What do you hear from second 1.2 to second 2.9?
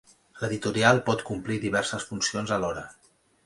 complir diverses funcions alhora.